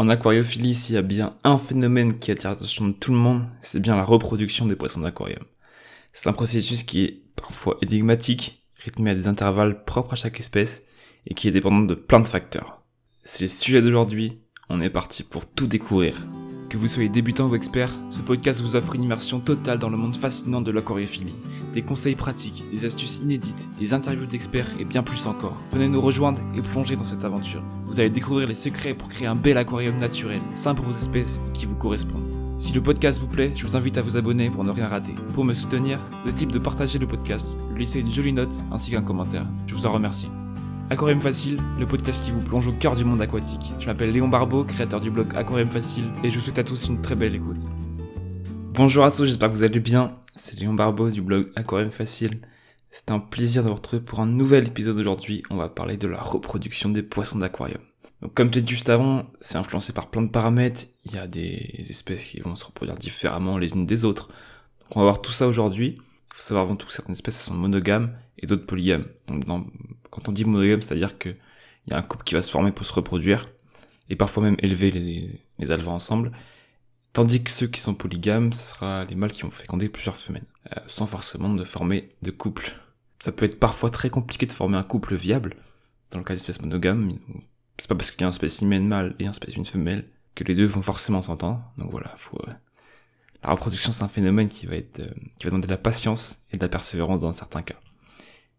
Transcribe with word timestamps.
En 0.00 0.08
aquariophilie, 0.08 0.74
s'il 0.74 0.94
y 0.94 0.98
a 0.98 1.02
bien 1.02 1.30
un 1.42 1.58
phénomène 1.58 2.20
qui 2.20 2.30
attire 2.30 2.50
l'attention 2.50 2.86
de 2.86 2.92
tout 2.92 3.10
le 3.10 3.18
monde, 3.18 3.48
c'est 3.60 3.80
bien 3.80 3.96
la 3.96 4.04
reproduction 4.04 4.64
des 4.64 4.76
poissons 4.76 5.00
d'aquarium. 5.00 5.42
C'est 6.12 6.28
un 6.28 6.32
processus 6.32 6.84
qui 6.84 7.04
est 7.04 7.22
parfois 7.34 7.78
énigmatique, 7.82 8.64
rythmé 8.76 9.10
à 9.10 9.14
des 9.16 9.26
intervalles 9.26 9.84
propres 9.84 10.12
à 10.12 10.16
chaque 10.16 10.38
espèce 10.38 10.84
et 11.26 11.34
qui 11.34 11.48
est 11.48 11.52
dépendant 11.52 11.84
de 11.84 11.94
plein 11.94 12.20
de 12.20 12.28
facteurs. 12.28 12.82
C'est 13.24 13.42
le 13.42 13.48
sujet 13.48 13.82
d'aujourd'hui, 13.82 14.38
on 14.68 14.80
est 14.80 14.88
parti 14.88 15.24
pour 15.24 15.46
tout 15.46 15.66
découvrir. 15.66 16.14
Que 16.68 16.76
vous 16.76 16.86
soyez 16.86 17.08
débutant 17.08 17.48
ou 17.48 17.54
expert, 17.54 17.90
ce 18.10 18.20
podcast 18.20 18.60
vous 18.60 18.76
offre 18.76 18.94
une 18.94 19.02
immersion 19.02 19.40
totale 19.40 19.78
dans 19.78 19.88
le 19.88 19.96
monde 19.96 20.14
fascinant 20.14 20.60
de 20.60 20.70
l'aquariophilie. 20.70 21.34
Des 21.72 21.80
conseils 21.80 22.14
pratiques, 22.14 22.62
des 22.70 22.84
astuces 22.84 23.20
inédites, 23.22 23.70
des 23.80 23.94
interviews 23.94 24.26
d'experts 24.26 24.68
et 24.78 24.84
bien 24.84 25.02
plus 25.02 25.26
encore. 25.26 25.56
Venez 25.72 25.88
nous 25.88 26.00
rejoindre 26.00 26.40
et 26.54 26.60
plonger 26.60 26.96
dans 26.96 27.04
cette 27.04 27.24
aventure. 27.24 27.62
Vous 27.86 28.00
allez 28.00 28.10
découvrir 28.10 28.48
les 28.48 28.54
secrets 28.54 28.92
pour 28.92 29.08
créer 29.08 29.26
un 29.26 29.34
bel 29.34 29.56
aquarium 29.56 29.96
naturel, 29.96 30.40
sain 30.54 30.74
pour 30.74 30.84
vos 30.84 30.98
espèces 30.98 31.40
qui 31.54 31.64
vous 31.64 31.76
correspondent. 31.76 32.20
Si 32.58 32.74
le 32.74 32.82
podcast 32.82 33.18
vous 33.18 33.28
plaît, 33.28 33.52
je 33.54 33.66
vous 33.66 33.76
invite 33.76 33.96
à 33.96 34.02
vous 34.02 34.18
abonner 34.18 34.50
pour 34.50 34.64
ne 34.64 34.70
rien 34.70 34.88
rater. 34.88 35.14
Pour 35.32 35.44
me 35.44 35.54
soutenir, 35.54 36.00
le 36.26 36.34
type 36.34 36.52
de 36.52 36.58
partager 36.58 36.98
le 36.98 37.06
podcast, 37.06 37.56
lui 37.72 37.80
laisser 37.80 38.00
une 38.00 38.12
jolie 38.12 38.32
note 38.34 38.64
ainsi 38.70 38.90
qu'un 38.90 39.02
commentaire. 39.02 39.46
Je 39.68 39.74
vous 39.74 39.86
en 39.86 39.92
remercie. 39.92 40.28
Aquarium 40.90 41.20
Facile, 41.20 41.60
le 41.78 41.86
podcast 41.86 42.24
qui 42.24 42.30
vous 42.30 42.40
plonge 42.40 42.66
au 42.66 42.72
cœur 42.72 42.96
du 42.96 43.04
monde 43.04 43.20
aquatique. 43.20 43.74
Je 43.78 43.84
m'appelle 43.84 44.10
Léon 44.10 44.26
Barbeau, 44.26 44.64
créateur 44.64 45.02
du 45.02 45.10
blog 45.10 45.26
Aquarium 45.36 45.70
Facile, 45.70 46.10
et 46.24 46.30
je 46.30 46.38
vous 46.38 46.44
souhaite 46.44 46.58
à 46.58 46.64
tous 46.64 46.88
une 46.88 47.02
très 47.02 47.14
belle 47.14 47.34
écoute. 47.34 47.68
Bonjour 48.72 49.04
à 49.04 49.10
tous, 49.10 49.26
j'espère 49.26 49.50
que 49.50 49.54
vous 49.54 49.64
allez 49.64 49.80
bien. 49.80 50.14
C'est 50.34 50.58
Léon 50.58 50.72
Barbeau 50.72 51.10
du 51.10 51.20
blog 51.20 51.52
Aquarium 51.56 51.90
Facile. 51.90 52.40
C'est 52.90 53.10
un 53.10 53.18
plaisir 53.18 53.62
de 53.64 53.68
vous 53.68 53.74
retrouver 53.74 54.00
pour 54.00 54.20
un 54.20 54.26
nouvel 54.26 54.66
épisode 54.66 54.96
aujourd'hui. 54.96 55.42
On 55.50 55.56
va 55.56 55.68
parler 55.68 55.98
de 55.98 56.08
la 56.08 56.22
reproduction 56.22 56.88
des 56.88 57.02
poissons 57.02 57.38
d'aquarium. 57.38 57.82
Donc 58.22 58.32
comme 58.32 58.52
j'ai 58.52 58.62
dit 58.62 58.72
juste 58.72 58.88
avant, 58.88 59.26
c'est 59.40 59.58
influencé 59.58 59.92
par 59.92 60.08
plein 60.08 60.22
de 60.22 60.30
paramètres. 60.30 60.86
Il 61.04 61.12
y 61.12 61.18
a 61.18 61.26
des 61.26 61.84
espèces 61.90 62.24
qui 62.24 62.40
vont 62.40 62.56
se 62.56 62.64
reproduire 62.64 62.96
différemment 62.96 63.58
les 63.58 63.72
unes 63.72 63.84
des 63.84 64.06
autres. 64.06 64.28
Donc 64.28 64.96
on 64.96 65.00
va 65.00 65.04
voir 65.04 65.20
tout 65.20 65.32
ça 65.32 65.48
aujourd'hui. 65.48 65.98
Il 66.30 66.36
faut 66.36 66.42
savoir 66.42 66.64
avant 66.64 66.76
tout 66.76 66.86
que 66.86 66.92
certaines 66.92 67.14
espèces 67.14 67.36
elles 67.36 67.54
sont 67.54 67.54
monogames 67.54 68.16
et 68.38 68.46
d'autres 68.46 68.66
polygames. 68.66 69.06
Donc 69.26 69.44
dans, 69.44 69.66
quand 70.10 70.28
on 70.28 70.32
dit 70.32 70.44
monogame, 70.44 70.82
c'est-à-dire 70.82 71.18
qu'il 71.18 71.36
y 71.88 71.92
a 71.92 71.98
un 71.98 72.02
couple 72.02 72.24
qui 72.24 72.34
va 72.34 72.42
se 72.42 72.50
former 72.50 72.72
pour 72.72 72.86
se 72.86 72.92
reproduire 72.92 73.48
et 74.10 74.16
parfois 74.16 74.42
même 74.42 74.56
élever 74.60 74.90
les, 74.90 75.40
les 75.58 75.72
ensemble. 75.88 76.32
Tandis 77.12 77.42
que 77.42 77.50
ceux 77.50 77.66
qui 77.66 77.80
sont 77.80 77.94
polygames, 77.94 78.52
ce 78.52 78.62
sera 78.62 79.04
les 79.04 79.14
mâles 79.14 79.32
qui 79.32 79.42
vont 79.42 79.50
féconder 79.50 79.88
plusieurs 79.88 80.16
femelles, 80.16 80.44
euh, 80.76 80.80
sans 80.86 81.06
forcément 81.06 81.52
de 81.52 81.64
former 81.64 82.10
de 82.22 82.30
couple. 82.30 82.72
Ça 83.18 83.32
peut 83.32 83.46
être 83.46 83.58
parfois 83.58 83.90
très 83.90 84.10
compliqué 84.10 84.46
de 84.46 84.52
former 84.52 84.76
un 84.76 84.82
couple 84.82 85.16
viable, 85.16 85.54
dans 86.10 86.18
le 86.18 86.24
cas 86.24 86.34
d'espèces 86.34 86.60
monogames. 86.60 87.18
C'est 87.78 87.88
pas 87.88 87.94
parce 87.94 88.10
qu'il 88.10 88.20
y 88.20 88.24
a 88.24 88.28
un 88.28 88.32
spécimen 88.32 88.86
mâle 88.86 89.16
et 89.18 89.26
un 89.26 89.32
spécimen 89.32 89.64
femelle 89.64 90.04
que 90.34 90.44
les 90.44 90.54
deux 90.54 90.66
vont 90.66 90.82
forcément 90.82 91.22
s'entendre. 91.22 91.62
Donc 91.78 91.90
voilà, 91.90 92.12
faut, 92.16 92.38
euh, 92.46 92.52
la 93.42 93.50
reproduction, 93.50 93.92
c'est 93.92 94.02
un 94.02 94.08
phénomène 94.08 94.48
qui 94.48 94.66
va 94.66 94.76
être, 94.76 95.00
euh, 95.00 95.10
qui 95.38 95.44
va 95.44 95.50
demander 95.50 95.66
de 95.66 95.72
la 95.72 95.78
patience 95.78 96.44
et 96.52 96.56
de 96.56 96.62
la 96.62 96.68
persévérance 96.68 97.20
dans 97.20 97.32
certains 97.32 97.62
cas. 97.62 97.76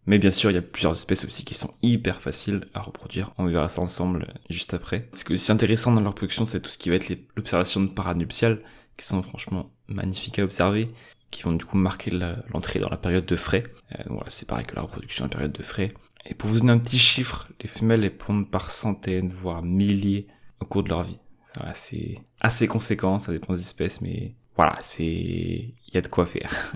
Mais 0.06 0.18
bien 0.18 0.32
sûr, 0.32 0.50
il 0.50 0.56
y 0.56 0.58
a 0.58 0.62
plusieurs 0.62 0.94
espèces 0.94 1.26
aussi 1.26 1.44
qui 1.44 1.54
sont 1.54 1.74
hyper 1.82 2.22
faciles 2.22 2.66
à 2.74 2.82
reproduire. 2.82 3.32
On 3.38 3.46
verra 3.46 3.70
ça 3.70 3.82
ensemble 3.82 4.24
euh, 4.24 4.40
juste 4.50 4.74
après. 4.74 5.10
Ce 5.14 5.24
qui 5.24 5.34
est 5.34 5.36
aussi 5.36 5.52
intéressant 5.52 5.92
dans 5.92 6.02
leur 6.02 6.12
reproduction, 6.12 6.46
c'est 6.46 6.62
tout 6.62 6.70
ce 6.70 6.78
qui 6.78 6.90
va 6.90 6.96
être 6.96 7.12
l'observation 7.36 7.82
de 7.82 7.88
paranuptiales, 7.88 8.62
qui 8.98 9.06
sont 9.06 9.22
franchement 9.22 9.72
magnifiques 9.88 10.40
à 10.40 10.44
observer, 10.44 10.90
qui 11.32 11.44
vont 11.44 11.52
du 11.52 11.64
coup 11.64 11.78
marquer 11.78 12.12
l'entrée 12.12 12.80
dans 12.80 12.90
la 12.90 12.98
période 12.98 13.26
de 13.26 13.36
frais. 13.36 13.64
Euh, 13.94 14.04
voilà, 14.08 14.30
c'est 14.30 14.48
pareil 14.48 14.66
que 14.66 14.76
la 14.76 14.82
reproduction 14.82 15.26
la 15.26 15.30
période 15.30 15.52
de 15.52 15.64
frais. 15.64 15.94
Et 16.26 16.34
pour 16.34 16.50
vous 16.50 16.60
donner 16.60 16.72
un 16.72 16.80
petit 16.80 17.00
chiffre, 17.00 17.48
les 17.62 17.70
femelles 17.70 18.02
les 18.02 18.10
pondent 18.10 18.50
par 18.50 18.72
centaines, 18.72 19.30
voire 19.30 19.62
milliers 19.62 20.28
au 20.60 20.66
cours 20.66 20.84
de 20.84 20.90
leur 20.90 21.04
vie. 21.04 21.20
C'est 21.74 22.20
assez 22.42 22.68
conséquent, 22.68 23.20
ça 23.20 23.32
dépend 23.32 23.54
des 23.54 23.60
espèces, 23.60 24.02
mais 24.02 24.36
voilà, 24.60 24.78
c'est, 24.82 25.06
il 25.06 25.94
y 25.94 25.96
a 25.96 26.02
de 26.02 26.10
quoi 26.10 26.26
faire. 26.26 26.74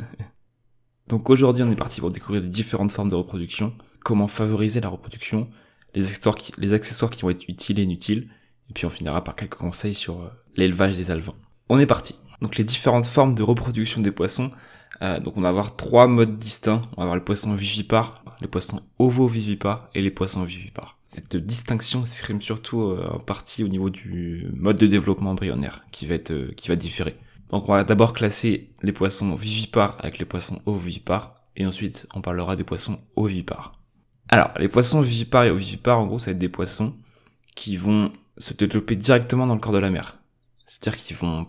Donc 1.09 1.29
aujourd'hui, 1.29 1.63
on 1.63 1.69
est 1.69 1.75
parti 1.75 1.99
pour 1.99 2.11
découvrir 2.11 2.41
les 2.41 2.47
différentes 2.47 2.91
formes 2.91 3.09
de 3.09 3.15
reproduction, 3.15 3.73
comment 4.05 4.29
favoriser 4.29 4.79
la 4.79 4.87
reproduction, 4.87 5.49
les 5.93 6.05
accessoires 6.05 6.37
qui, 6.37 6.53
les 6.59 6.69
vont 6.69 7.29
être 7.29 7.43
utiles 7.49 7.79
et 7.79 7.83
inutiles, 7.83 8.29
et 8.69 8.73
puis 8.73 8.85
on 8.85 8.89
finira 8.89 9.21
par 9.21 9.35
quelques 9.35 9.55
conseils 9.55 9.95
sur 9.95 10.21
euh, 10.21 10.29
l'élevage 10.55 10.95
des 10.95 11.11
alevins. 11.11 11.35
On 11.67 11.77
est 11.77 11.85
parti. 11.85 12.15
Donc 12.39 12.55
les 12.55 12.63
différentes 12.63 13.03
formes 13.03 13.35
de 13.35 13.43
reproduction 13.43 13.99
des 13.99 14.11
poissons. 14.11 14.51
Euh, 15.01 15.19
donc 15.19 15.35
on 15.35 15.41
va 15.41 15.49
avoir 15.49 15.75
trois 15.75 16.07
modes 16.07 16.37
distincts. 16.37 16.83
On 16.93 17.01
va 17.01 17.03
avoir 17.03 17.17
le 17.17 17.23
poisson 17.25 17.53
vivipare, 17.53 18.23
les 18.39 18.47
poissons 18.47 18.79
ovovivipares 18.97 19.89
et 19.93 20.01
les 20.01 20.11
poissons 20.11 20.45
vivipares. 20.45 20.99
Cette 21.09 21.35
distinction 21.35 22.05
s'exprime 22.05 22.41
surtout 22.41 22.83
euh, 22.83 23.09
en 23.11 23.19
partie 23.19 23.61
au 23.61 23.67
niveau 23.67 23.89
du 23.89 24.47
mode 24.53 24.77
de 24.77 24.87
développement 24.87 25.31
embryonnaire 25.31 25.83
qui 25.91 26.05
va 26.05 26.15
être 26.15 26.55
qui 26.55 26.69
va 26.69 26.77
différer. 26.77 27.17
Donc 27.49 27.69
on 27.69 27.73
va 27.73 27.83
d'abord 27.83 28.13
classer 28.13 28.71
les 28.81 28.91
poissons 28.91 29.35
vivipares 29.35 29.97
avec 29.99 30.19
les 30.19 30.25
poissons 30.25 30.59
ovipares, 30.65 31.35
et 31.55 31.65
ensuite 31.65 32.07
on 32.15 32.21
parlera 32.21 32.55
des 32.55 32.63
poissons 32.63 32.99
ovipares. 33.15 33.79
Alors, 34.29 34.51
les 34.57 34.69
poissons 34.69 35.01
vivipares 35.01 35.43
et 35.43 35.51
ovipares, 35.51 35.99
en 35.99 36.07
gros, 36.07 36.17
ça 36.17 36.27
va 36.27 36.31
être 36.31 36.39
des 36.39 36.49
poissons 36.49 36.95
qui 37.55 37.77
vont 37.77 38.11
se 38.37 38.53
développer 38.53 38.95
directement 38.95 39.45
dans 39.45 39.53
le 39.53 39.59
corps 39.59 39.73
de 39.73 39.77
la 39.77 39.91
mer. 39.91 40.17
C'est-à-dire 40.65 40.99
qu'ils 40.99 41.17
vont 41.17 41.47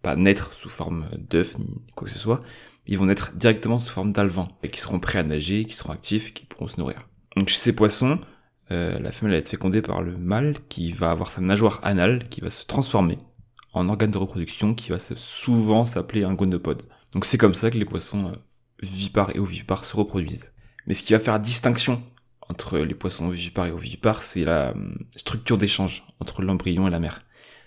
pas 0.00 0.16
naître 0.16 0.54
sous 0.54 0.70
forme 0.70 1.08
d'œuf 1.18 1.58
ni 1.58 1.82
quoi 1.94 2.06
que 2.06 2.12
ce 2.14 2.18
soit, 2.18 2.42
ils 2.86 2.98
vont 2.98 3.06
naître 3.06 3.32
directement 3.34 3.78
sous 3.78 3.92
forme 3.92 4.12
d'alevins, 4.12 4.48
et 4.62 4.70
qui 4.70 4.80
seront 4.80 4.98
prêts 4.98 5.18
à 5.18 5.22
nager, 5.22 5.64
qui 5.64 5.74
seront 5.74 5.92
actifs, 5.92 6.32
qui 6.32 6.46
pourront 6.46 6.68
se 6.68 6.80
nourrir. 6.80 7.08
Donc 7.36 7.48
chez 7.48 7.58
ces 7.58 7.74
poissons, 7.74 8.18
euh, 8.70 8.98
la 8.98 9.12
femelle 9.12 9.32
va 9.32 9.38
être 9.38 9.48
fécondée 9.48 9.82
par 9.82 10.02
le 10.02 10.16
mâle, 10.16 10.54
qui 10.68 10.92
va 10.92 11.10
avoir 11.10 11.30
sa 11.30 11.40
nageoire 11.40 11.80
anale, 11.82 12.28
qui 12.28 12.40
va 12.40 12.50
se 12.50 12.64
transformer 12.66 13.18
en 13.72 13.88
organe 13.88 14.10
de 14.10 14.18
reproduction 14.18 14.74
qui 14.74 14.90
va 14.90 14.98
souvent 14.98 15.84
s'appeler 15.84 16.24
un 16.24 16.34
gonopode. 16.34 16.82
Donc 17.12 17.24
c'est 17.24 17.38
comme 17.38 17.54
ça 17.54 17.70
que 17.70 17.78
les 17.78 17.84
poissons 17.84 18.28
euh, 18.28 18.36
vivipares 18.82 19.34
et 19.34 19.38
ovivipares 19.38 19.84
se 19.84 19.96
reproduisent. 19.96 20.52
Mais 20.86 20.94
ce 20.94 21.02
qui 21.02 21.12
va 21.12 21.18
faire 21.18 21.38
distinction 21.40 22.02
entre 22.48 22.78
les 22.78 22.94
poissons 22.94 23.28
vivipares 23.28 23.66
et 23.66 23.70
ovivipares, 23.70 24.22
c'est 24.22 24.44
la 24.44 24.70
euh, 24.70 24.74
structure 25.16 25.58
d'échange 25.58 26.04
entre 26.20 26.42
l'embryon 26.42 26.86
et 26.86 26.90
la 26.90 27.00
mère. 27.00 27.20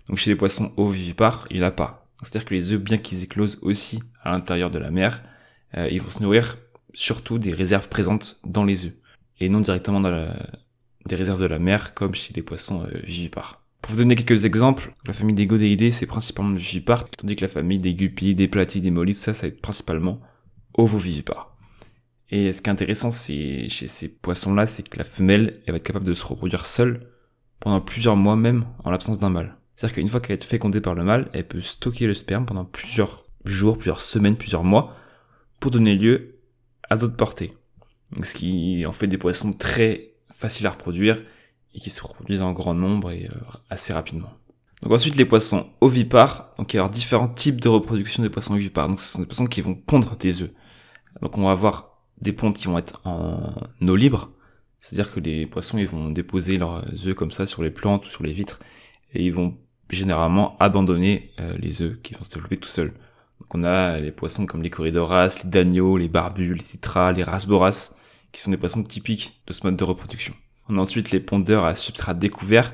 Donc 0.07 0.17
chez 0.17 0.29
les 0.29 0.35
poissons 0.35 0.71
ovivipares, 0.77 1.47
il 1.49 1.57
n'y 1.57 1.63
en 1.63 1.67
a 1.67 1.71
pas. 1.71 2.07
C'est-à-dire 2.21 2.45
que 2.45 2.53
les 2.53 2.71
œufs, 2.73 2.81
bien 2.81 2.97
qu'ils 2.97 3.23
éclosent 3.23 3.59
aussi 3.61 4.01
à 4.23 4.31
l'intérieur 4.31 4.69
de 4.69 4.79
la 4.79 4.91
mère, 4.91 5.23
euh, 5.75 5.89
ils 5.89 6.01
vont 6.01 6.11
se 6.11 6.21
nourrir 6.21 6.57
surtout 6.93 7.39
des 7.39 7.51
réserves 7.51 7.89
présentes 7.89 8.39
dans 8.45 8.63
les 8.63 8.85
œufs, 8.85 8.93
et 9.39 9.49
non 9.49 9.59
directement 9.59 9.99
dans 9.99 10.11
la, 10.11 10.33
des 11.05 11.15
réserves 11.15 11.41
de 11.41 11.47
la 11.47 11.59
mer 11.59 11.93
comme 11.93 12.15
chez 12.15 12.33
les 12.33 12.41
poissons 12.41 12.87
vivipares. 13.03 13.64
Pour 13.85 13.91
vous 13.91 13.99
donner 13.99 14.15
quelques 14.15 14.45
exemples, 14.45 14.95
la 15.05 15.13
famille 15.13 15.35
des 15.35 15.45
Godéidés, 15.45 15.91
c'est 15.91 16.07
principalement 16.07 16.55
vivipares, 16.55 17.07
tandis 17.07 17.35
que 17.35 17.43
la 17.43 17.47
famille 17.47 17.77
des 17.77 17.93
Guppies, 17.93 18.33
des 18.33 18.47
Platies, 18.47 18.81
des 18.81 18.89
Mollies, 18.89 19.13
tout 19.13 19.19
ça, 19.19 19.35
ça 19.35 19.43
va 19.43 19.49
être 19.49 19.61
principalement 19.61 20.21
ovovivipares. 20.73 21.55
Et 22.31 22.51
ce 22.51 22.63
qui 22.63 22.69
est 22.71 22.73
intéressant 22.73 23.11
chez 23.11 23.69
ces 23.69 24.09
poissons-là, 24.09 24.65
c'est 24.65 24.89
que 24.89 24.97
la 24.97 25.03
femelle, 25.03 25.61
elle 25.67 25.73
va 25.73 25.77
être 25.77 25.83
capable 25.83 26.07
de 26.07 26.15
se 26.15 26.25
reproduire 26.25 26.65
seule 26.65 27.11
pendant 27.59 27.79
plusieurs 27.79 28.15
mois 28.15 28.35
même 28.35 28.65
en 28.83 28.89
l'absence 28.89 29.19
d'un 29.19 29.29
mâle. 29.29 29.55
C'est-à-dire 29.75 29.97
qu'une 29.97 30.07
fois 30.07 30.19
qu'elle 30.19 30.37
est 30.37 30.43
fécondée 30.43 30.81
par 30.81 30.95
le 30.95 31.03
mâle, 31.03 31.29
elle 31.33 31.47
peut 31.47 31.61
stocker 31.61 32.07
le 32.07 32.15
sperme 32.15 32.47
pendant 32.47 32.65
plusieurs 32.65 33.27
jours, 33.45 33.77
plusieurs 33.77 34.01
semaines, 34.01 34.35
plusieurs 34.35 34.63
mois, 34.63 34.95
pour 35.59 35.69
donner 35.69 35.93
lieu 35.93 36.39
à 36.89 36.95
d'autres 36.95 37.17
portées. 37.17 37.53
Donc 38.13 38.25
ce 38.25 38.33
qui 38.33 38.83
en 38.87 38.93
fait 38.93 39.05
des 39.05 39.19
poissons 39.19 39.53
très 39.53 40.15
faciles 40.31 40.65
à 40.65 40.71
reproduire 40.71 41.21
et 41.75 41.79
qui 41.79 41.89
se 41.89 42.01
reproduisent 42.01 42.41
en 42.41 42.53
grand 42.53 42.73
nombre 42.73 43.11
et 43.11 43.25
euh, 43.25 43.37
assez 43.69 43.93
rapidement. 43.93 44.31
Donc 44.81 44.93
ensuite 44.93 45.15
les 45.15 45.25
poissons 45.25 45.67
ovipares, 45.81 46.53
donc 46.57 46.73
il 46.73 46.77
y 46.77 46.79
a 46.79 46.87
différents 46.87 47.27
types 47.27 47.59
de 47.61 47.69
reproduction 47.69 48.23
des 48.23 48.29
poissons 48.29 48.53
ovipares. 48.53 48.87
Donc 48.87 49.01
ce 49.01 49.13
sont 49.13 49.19
des 49.19 49.25
poissons 49.25 49.45
qui 49.45 49.61
vont 49.61 49.75
pondre 49.75 50.15
des 50.17 50.41
œufs. 50.41 50.51
Donc 51.21 51.37
on 51.37 51.43
va 51.43 51.51
avoir 51.51 52.01
des 52.21 52.33
pontes 52.33 52.57
qui 52.57 52.67
vont 52.67 52.77
être 52.77 53.01
en 53.03 53.53
eau 53.85 53.95
libre, 53.95 54.31
c'est-à-dire 54.79 55.11
que 55.13 55.19
les 55.19 55.45
poissons 55.47 55.77
ils 55.77 55.87
vont 55.87 56.09
déposer 56.09 56.57
leurs 56.57 56.85
œufs 57.07 57.15
comme 57.15 57.31
ça 57.31 57.45
sur 57.45 57.63
les 57.63 57.71
plantes 57.71 58.05
ou 58.05 58.09
sur 58.09 58.23
les 58.23 58.33
vitres 58.33 58.59
et 59.13 59.23
ils 59.23 59.33
vont 59.33 59.57
généralement 59.89 60.55
abandonner 60.59 61.31
euh, 61.39 61.53
les 61.59 61.81
œufs 61.81 62.01
qui 62.01 62.13
vont 62.13 62.23
se 62.23 62.29
développer 62.29 62.57
tout 62.57 62.69
seuls. 62.69 62.93
Donc 63.39 63.53
on 63.53 63.63
a 63.63 63.97
les 63.97 64.11
poissons 64.11 64.45
comme 64.45 64.63
les 64.63 64.69
corridoras, 64.69 65.39
les 65.43 65.49
dagneaux, 65.49 65.97
les 65.97 66.07
barbus, 66.07 66.53
les 66.53 66.63
titras, 66.63 67.11
les 67.11 67.23
rasboras, 67.23 67.95
qui 68.31 68.41
sont 68.41 68.51
des 68.51 68.57
poissons 68.57 68.83
typiques 68.83 69.41
de 69.47 69.53
ce 69.53 69.65
mode 69.65 69.77
de 69.77 69.83
reproduction. 69.83 70.33
On 70.69 70.77
a 70.77 70.81
ensuite 70.81 71.11
les 71.11 71.19
pondeurs 71.19 71.65
à 71.65 71.75
substrat 71.75 72.13
découvert. 72.13 72.73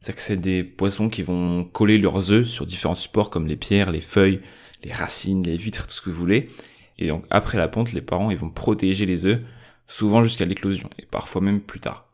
C'est 0.00 0.12
que 0.12 0.22
c'est 0.22 0.36
des 0.36 0.64
poissons 0.64 1.08
qui 1.08 1.22
vont 1.22 1.64
coller 1.64 1.98
leurs 1.98 2.32
œufs 2.32 2.46
sur 2.46 2.66
différents 2.66 2.94
supports 2.94 3.30
comme 3.30 3.46
les 3.46 3.56
pierres, 3.56 3.90
les 3.90 4.00
feuilles, 4.00 4.40
les 4.84 4.92
racines, 4.92 5.42
les 5.42 5.56
vitres, 5.56 5.86
tout 5.86 5.94
ce 5.94 6.00
que 6.00 6.10
vous 6.10 6.16
voulez. 6.16 6.50
Et 6.98 7.08
donc 7.08 7.24
après 7.30 7.58
la 7.58 7.68
ponte, 7.68 7.92
les 7.92 8.00
parents 8.00 8.30
ils 8.30 8.36
vont 8.36 8.50
protéger 8.50 9.06
les 9.06 9.26
œufs, 9.26 9.40
souvent 9.86 10.22
jusqu'à 10.22 10.44
l'éclosion, 10.44 10.88
et 10.98 11.06
parfois 11.06 11.40
même 11.40 11.60
plus 11.60 11.80
tard. 11.80 12.06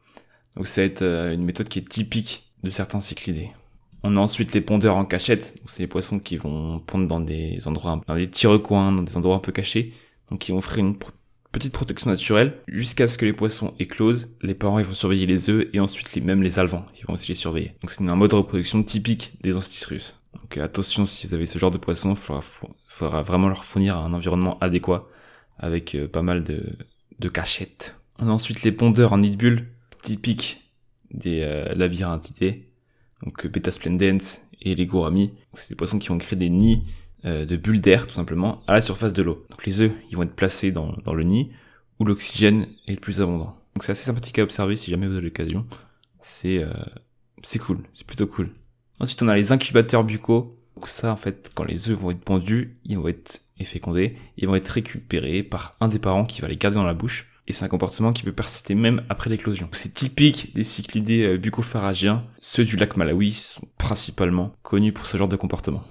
Donc 0.56 0.67
ça 0.67 0.82
euh, 1.03 1.32
une 1.32 1.44
méthode 1.44 1.69
qui 1.69 1.79
est 1.79 1.88
typique 1.88 2.44
de 2.62 2.71
certains 2.71 3.00
cyclidés. 3.00 3.50
On 4.03 4.17
a 4.17 4.21
ensuite 4.21 4.53
les 4.53 4.61
pondeurs 4.61 4.97
en 4.97 5.05
cachette, 5.05 5.56
donc 5.59 5.71
c'est 5.71 5.82
les 5.82 5.87
poissons 5.87 6.19
qui 6.19 6.37
vont 6.37 6.79
pondre 6.81 7.06
dans 7.06 7.21
des 7.21 7.67
endroits, 7.67 8.00
dans 8.06 8.15
des 8.15 8.26
petits 8.26 8.47
recoins, 8.47 8.93
dans 8.93 9.03
des 9.03 9.17
endroits 9.17 9.37
un 9.37 9.41
peu 9.41 9.53
cachés, 9.53 9.94
donc 10.31 10.41
qui 10.41 10.53
vont 10.53 10.59
offrir 10.59 10.85
une 10.85 10.97
petite 11.54 11.72
protection 11.72 12.10
naturelle, 12.10 12.58
jusqu'à 12.66 13.06
ce 13.06 13.16
que 13.16 13.24
les 13.24 13.32
poissons 13.32 13.74
éclosent, 13.78 14.34
les 14.42 14.54
parents 14.54 14.80
ils 14.80 14.84
vont 14.84 14.92
surveiller 14.92 15.24
les 15.24 15.48
œufs, 15.48 15.66
et 15.72 15.80
ensuite 15.80 16.12
les, 16.14 16.20
même 16.20 16.42
les 16.42 16.58
alevins, 16.58 16.84
ils 16.98 17.06
vont 17.06 17.14
aussi 17.14 17.28
les 17.28 17.36
surveiller. 17.36 17.76
Donc 17.80 17.90
c'est 17.90 18.02
un 18.02 18.16
mode 18.16 18.32
de 18.32 18.36
reproduction 18.36 18.82
typique 18.82 19.32
des 19.40 19.52
russes. 19.52 20.20
Donc 20.34 20.58
attention, 20.58 21.06
si 21.06 21.26
vous 21.26 21.34
avez 21.34 21.46
ce 21.46 21.58
genre 21.58 21.70
de 21.70 21.78
poissons, 21.78 22.14
il 22.14 22.40
faudra, 22.88 23.22
vraiment 23.22 23.48
leur 23.48 23.64
fournir 23.64 23.96
un 23.96 24.12
environnement 24.12 24.58
adéquat, 24.58 25.06
avec 25.56 25.94
euh, 25.94 26.08
pas 26.08 26.22
mal 26.22 26.42
de, 26.42 27.28
cachettes. 27.28 27.96
On 28.18 28.28
a 28.28 28.32
ensuite 28.32 28.64
les 28.64 28.72
pondeurs 28.72 29.12
en 29.12 29.18
nid 29.18 29.36
bulle, 29.36 29.68
typiques 30.02 30.72
des 31.10 31.40
euh, 31.42 31.74
donc 33.22 33.46
Beta 33.46 33.70
splendens 33.70 34.42
et 34.60 34.74
les 34.74 34.86
gouramis. 34.86 35.32
C'est 35.54 35.70
des 35.70 35.76
poissons 35.76 35.98
qui 35.98 36.08
vont 36.08 36.18
créer 36.18 36.38
des 36.38 36.50
nids 36.50 36.82
euh, 36.84 37.03
de 37.25 37.56
bulles 37.56 37.81
d'air 37.81 38.06
tout 38.06 38.15
simplement 38.15 38.62
à 38.67 38.75
la 38.75 38.81
surface 38.81 39.12
de 39.12 39.23
l'eau. 39.23 39.47
Donc 39.50 39.65
les 39.65 39.81
œufs, 39.81 39.93
ils 40.11 40.17
vont 40.17 40.23
être 40.25 40.35
placés 40.35 40.73
dans, 40.73 40.94
dans 41.05 41.15
le 41.15 41.25
nid 41.25 41.50
où 41.99 42.05
l'oxygène 42.05 42.67
est 42.87 42.93
le 42.93 43.00
plus 43.00 43.21
abondant. 43.21 43.56
Donc 43.75 43.82
c'est 43.82 43.93
assez 43.93 44.05
sympathique 44.05 44.38
à 44.38 44.43
observer 44.43 44.76
si 44.76 44.91
jamais 44.91 45.06
vous 45.06 45.15
avez 45.15 45.25
l'occasion. 45.25 45.67
C'est 46.21 46.59
euh, 46.59 46.73
c'est 47.43 47.59
cool, 47.59 47.79
c'est 47.93 48.06
plutôt 48.06 48.26
cool. 48.26 48.50
Ensuite, 49.00 49.23
on 49.23 49.29
a 49.29 49.37
les 49.37 49.53
incubateurs 49.53 50.05
buccaux. 50.05 50.59
Donc 50.76 50.88
ça, 50.88 51.12
en 51.12 51.17
fait, 51.17 51.50
quand 51.55 51.65
les 51.65 51.91
œufs 51.91 51.99
vont 51.99 52.11
être 52.11 52.21
pondus, 52.21 52.79
ils 52.85 52.99
vont 52.99 53.09
être 53.09 53.43
fécondés, 53.62 54.17
ils 54.37 54.47
vont 54.47 54.55
être 54.56 54.69
récupérés 54.69 55.43
par 55.43 55.76
un 55.81 55.88
des 55.88 55.99
parents 55.99 56.25
qui 56.25 56.41
va 56.41 56.49
les 56.49 56.56
garder 56.56 56.76
dans 56.76 56.85
la 56.85 56.94
bouche. 56.94 57.31
Et 57.47 57.53
c'est 57.53 57.65
un 57.65 57.69
comportement 57.69 58.12
qui 58.12 58.23
peut 58.23 58.32
persister 58.32 58.75
même 58.75 59.05
après 59.09 59.31
l'éclosion. 59.31 59.69
C'est 59.73 59.93
typique 59.93 60.55
des 60.55 60.65
cyclidés 60.65 61.25
euh, 61.25 61.38
buccopharygiens. 61.38 62.25
Ceux 62.41 62.65
du 62.65 62.76
lac 62.76 62.97
Malawi 62.97 63.32
sont 63.32 63.69
principalement 63.76 64.55
connus 64.62 64.93
pour 64.93 65.06
ce 65.06 65.17
genre 65.17 65.29
de 65.29 65.37
comportement. 65.37 65.85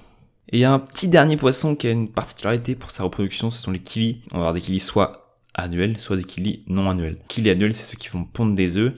Et 0.54 0.58
il 0.58 0.60
y 0.60 0.66
a 0.66 0.72
un 0.72 0.78
petit 0.78 1.08
dernier 1.08 1.36
poisson 1.36 1.76
qui 1.76 1.88
a 1.88 1.90
une 1.90 2.08
particularité 2.08 2.76
pour 2.76 2.92
sa 2.92 3.02
reproduction, 3.02 3.50
ce 3.50 3.60
sont 3.60 3.72
les 3.72 3.80
kilis. 3.80 4.22
On 4.30 4.36
va 4.36 4.42
avoir 4.42 4.54
des 4.54 4.62
kilis 4.62 4.80
soit 4.80 5.36
annuels, 5.56 5.98
soit 5.98 6.16
des 6.16 6.24
kilis 6.24 6.64
non 6.68 6.92
annuels. 6.92 7.18
Kilis 7.28 7.50
annuels, 7.50 7.74
c'est 7.74 7.86
ceux 7.86 7.98
qui 7.98 8.10
vont 8.10 8.24
pondre 8.24 8.54
des 8.54 8.78
œufs 8.78 8.94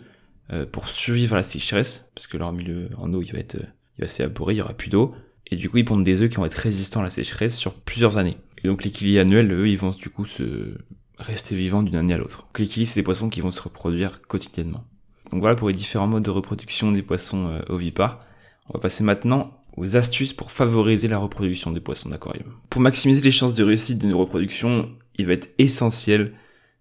euh, 0.52 0.66
pour 0.66 0.90
survivre 0.90 1.34
à 1.34 1.38
la 1.38 1.44
sécheresse, 1.44 2.12
parce 2.14 2.28
que 2.28 2.36
leur 2.36 2.52
milieu 2.52 2.90
en 2.98 3.14
eau, 3.14 3.22
il 3.22 3.32
va 3.32 3.40
être, 3.40 3.56
il 3.98 4.06
va 4.06 4.52
il 4.52 4.58
y 4.58 4.62
aura 4.62 4.74
plus 4.74 4.90
d'eau. 4.90 5.16
Et 5.48 5.56
du 5.56 5.70
coup, 5.70 5.78
ils 5.78 5.86
pondent 5.86 6.04
des 6.04 6.22
œufs 6.22 6.30
qui 6.30 6.36
vont 6.36 6.46
être 6.46 6.56
résistants 6.56 7.00
à 7.00 7.04
la 7.04 7.10
sécheresse 7.10 7.56
sur 7.56 7.74
plusieurs 7.74 8.18
années. 8.18 8.36
Et 8.62 8.68
donc 8.68 8.84
les 8.84 8.92
kilis 8.92 9.18
annuels, 9.18 9.50
eux, 9.54 9.70
ils 9.70 9.78
vont 9.78 9.92
du 9.92 10.10
coup 10.10 10.26
se 10.26 10.76
rester 11.20 11.56
vivants 11.56 11.84
d'une 11.84 11.96
année 11.96 12.16
à 12.16 12.18
l'autre. 12.18 12.48
Donc 12.48 12.60
les 12.60 12.66
kilis, 12.66 12.88
c'est 12.88 13.00
des 13.00 13.04
poissons 13.06 13.30
qui 13.30 13.40
vont 13.40 13.52
se 13.52 13.62
reproduire 13.62 14.22
quotidiennement. 14.24 14.84
Donc 15.32 15.40
voilà 15.40 15.56
pour 15.56 15.70
les 15.70 15.74
différents 15.74 16.08
modes 16.08 16.24
de 16.24 16.32
reproduction 16.32 16.92
des 16.92 17.02
poissons 17.02 17.48
euh, 17.48 17.62
ovipares. 17.70 18.26
On 18.68 18.74
va 18.74 18.82
passer 18.82 19.06
maintenant 19.06 19.54
aux 19.78 19.96
astuces 19.98 20.34
pour 20.34 20.52
favoriser 20.52 21.08
la 21.08 21.18
reproduction 21.18 21.72
des 21.72 21.80
poissons 21.80 22.10
d'aquarium. 22.10 22.54
Pour 22.70 22.82
maximiser 22.82 23.22
les 23.22 23.32
chances 23.32 23.54
de 23.54 23.64
réussite 23.64 24.00
de 24.00 24.08
nos 24.08 24.18
reproductions, 24.18 24.92
il 25.16 25.26
va 25.26 25.34
être 25.34 25.50
essentiel 25.58 26.34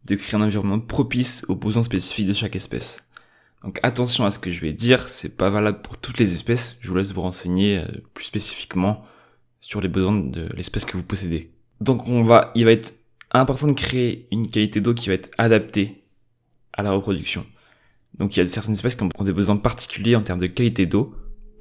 de 0.05 0.15
créer 0.15 0.39
un 0.39 0.45
environnement 0.45 0.81
propice 0.81 1.45
aux 1.49 1.57
besoins 1.57 1.83
spécifiques 1.83 2.27
de 2.27 2.35
chaque 2.35 2.57
espèce. 2.57 3.09
Donc 3.63 3.81
attention 3.83 4.27
à 4.27 4.31
ce 4.31 4.39
que 4.39 4.51
je 4.51 4.61
vais 4.61 4.73
dire, 4.73 5.09
c'est 5.09 5.37
pas 5.37 5.51
valable 5.51 5.81
pour 5.81 5.97
toutes 5.97 6.19
les 6.19 6.35
espèces, 6.35 6.77
je 6.81 6.91
vous 6.91 6.97
laisse 6.97 7.13
vous 7.13 7.23
renseigner 7.23 7.79
euh, 7.79 7.87
plus 8.13 8.25
spécifiquement 8.25 9.05
sur 9.61 9.81
les 9.81 9.89
besoins 9.89 10.21
de 10.21 10.49
l'espèce 10.55 10.85
que 10.85 10.99
vous 10.99 11.03
possédez. 11.03 11.51
Donc 11.81 12.07
on 12.07 12.23
va, 12.23 12.53
il 12.55 12.67
va 12.67 12.73
être 12.73 12.93
important 13.31 13.67
de 13.67 13.73
créer 13.73 14.29
une 14.31 14.47
qualité 14.47 14.81
d'eau 14.83 14.93
qui 14.93 15.09
va 15.09 15.15
être 15.15 15.31
adaptée 15.39 16.05
à 16.75 16.83
la 16.83 16.93
reproduction. 16.93 17.47
Donc 18.19 18.37
il 18.37 18.41
y 18.41 18.43
a 18.43 18.49
certaines 18.49 18.75
espèces 18.75 18.97
qui 18.97 19.05
ont 19.05 19.25
des 19.25 19.33
besoins 19.33 19.57
particuliers 19.57 20.17
en 20.17 20.23
termes 20.23 20.41
de 20.41 20.47
qualité 20.47 20.85
d'eau, 20.85 21.15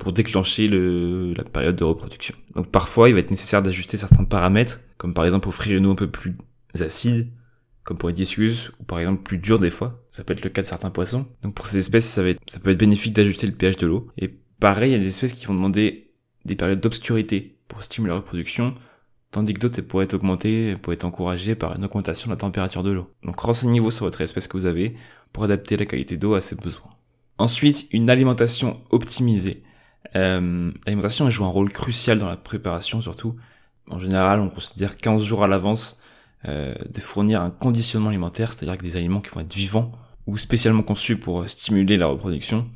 pour 0.03 0.11
déclencher 0.11 0.67
le, 0.67 1.33
la 1.33 1.45
période 1.45 1.77
de 1.77 1.83
reproduction. 1.85 2.35
Donc 2.55 2.69
parfois, 2.69 3.07
il 3.07 3.13
va 3.13 3.19
être 3.19 3.31
nécessaire 3.31 3.63
d'ajuster 3.63 3.95
certains 3.95 4.25
paramètres, 4.25 4.81
comme 4.97 5.13
par 5.13 5.23
exemple 5.23 5.47
offrir 5.47 5.77
une 5.77 5.85
eau 5.85 5.91
un 5.91 5.95
peu 5.95 6.09
plus 6.09 6.35
acide, 6.77 7.31
comme 7.83 7.97
pour 7.97 8.09
les 8.09 8.15
discus, 8.15 8.71
ou 8.81 8.83
par 8.83 8.99
exemple 8.99 9.23
plus 9.23 9.37
dur 9.37 9.59
des 9.59 9.69
fois. 9.69 10.03
Ça 10.11 10.25
peut 10.25 10.33
être 10.33 10.43
le 10.43 10.49
cas 10.49 10.61
de 10.61 10.67
certains 10.67 10.89
poissons. 10.89 11.25
Donc 11.41 11.53
pour 11.53 11.67
ces 11.67 11.77
espèces, 11.77 12.05
ça, 12.05 12.21
va 12.21 12.29
être, 12.29 12.41
ça 12.47 12.59
peut 12.59 12.71
être 12.71 12.77
bénéfique 12.77 13.13
d'ajuster 13.13 13.47
le 13.47 13.53
pH 13.53 13.77
de 13.77 13.87
l'eau. 13.87 14.09
Et 14.17 14.27
pareil, 14.59 14.91
il 14.91 14.93
y 14.93 14.97
a 14.97 14.99
des 14.99 15.07
espèces 15.07 15.33
qui 15.33 15.45
vont 15.45 15.53
demander 15.53 16.11
des 16.43 16.55
périodes 16.55 16.81
d'obscurité 16.81 17.57
pour 17.69 17.81
stimuler 17.81 18.11
la 18.11 18.17
reproduction, 18.17 18.75
tandis 19.31 19.53
que 19.53 19.59
d'autres 19.59 19.79
pourraient 19.81 20.03
être 20.03 20.15
augmentées, 20.15 20.75
pourraient 20.81 20.95
être 20.95 21.05
encouragées 21.05 21.55
par 21.55 21.77
une 21.77 21.85
augmentation 21.85 22.27
de 22.27 22.33
la 22.33 22.37
température 22.37 22.83
de 22.83 22.91
l'eau. 22.91 23.09
Donc 23.23 23.39
renseignez-vous 23.39 23.91
sur 23.91 24.03
votre 24.03 24.19
espèce 24.19 24.49
que 24.49 24.57
vous 24.57 24.65
avez 24.65 24.95
pour 25.31 25.45
adapter 25.45 25.77
la 25.77 25.85
qualité 25.85 26.17
d'eau 26.17 26.33
à 26.33 26.41
ses 26.41 26.57
besoins. 26.57 26.91
Ensuite, 27.37 27.87
une 27.91 28.09
alimentation 28.09 28.81
optimisée. 28.89 29.63
Euh, 30.15 30.71
L'alimentation 30.85 31.29
joue 31.29 31.45
un 31.45 31.49
rôle 31.49 31.71
crucial 31.71 32.19
dans 32.19 32.27
la 32.27 32.37
préparation 32.37 33.01
surtout. 33.01 33.35
En 33.89 33.99
général, 33.99 34.39
on 34.39 34.49
considère 34.49 34.97
15 34.97 35.23
jours 35.23 35.43
à 35.43 35.47
l'avance 35.47 36.01
euh, 36.47 36.73
de 36.89 37.01
fournir 37.01 37.41
un 37.41 37.49
conditionnement 37.49 38.09
alimentaire, 38.09 38.53
c'est-à-dire 38.53 38.77
que 38.77 38.83
des 38.83 38.95
aliments 38.95 39.21
qui 39.21 39.31
vont 39.31 39.41
être 39.41 39.53
vivants 39.53 39.91
ou 40.25 40.37
spécialement 40.37 40.83
conçus 40.83 41.17
pour 41.17 41.47
stimuler 41.49 41.97
la 41.97 42.07
reproduction. 42.07 42.67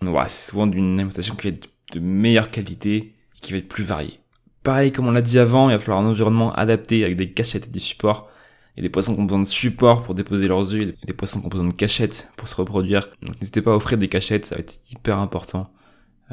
Voilà, 0.00 0.28
c'est 0.28 0.50
souvent 0.50 0.66
d'une 0.66 0.94
alimentation 0.98 1.34
qui 1.34 1.48
va 1.48 1.54
être 1.54 1.68
de 1.92 2.00
meilleure 2.00 2.50
qualité 2.50 2.96
et 2.96 3.40
qui 3.40 3.52
va 3.52 3.58
être 3.58 3.68
plus 3.68 3.84
variée. 3.84 4.20
Pareil, 4.62 4.92
comme 4.92 5.06
on 5.06 5.10
l'a 5.10 5.22
dit 5.22 5.38
avant, 5.38 5.68
il 5.68 5.74
va 5.74 5.78
falloir 5.78 6.02
un 6.02 6.08
environnement 6.08 6.52
adapté 6.54 7.04
avec 7.04 7.16
des 7.16 7.30
cachettes 7.30 7.66
et 7.66 7.70
des 7.70 7.78
supports. 7.78 8.30
Il 8.76 8.80
y 8.80 8.82
a 8.82 8.88
des 8.88 8.90
poissons 8.90 9.14
qui 9.14 9.20
ont 9.20 9.24
besoin 9.24 9.42
de 9.42 9.46
supports 9.46 10.02
pour 10.02 10.14
déposer 10.14 10.48
leurs 10.48 10.74
œufs, 10.74 10.82
et 10.82 11.06
des 11.06 11.12
poissons 11.12 11.40
qui 11.40 11.46
ont 11.46 11.50
besoin 11.50 11.68
de 11.68 11.74
cachettes 11.74 12.28
pour 12.36 12.48
se 12.48 12.56
reproduire. 12.56 13.08
Donc 13.22 13.38
n'hésitez 13.40 13.62
pas 13.62 13.72
à 13.72 13.76
offrir 13.76 13.98
des 13.98 14.08
cachettes, 14.08 14.46
ça 14.46 14.56
va 14.56 14.60
être 14.60 14.80
hyper 14.90 15.18
important. 15.18 15.70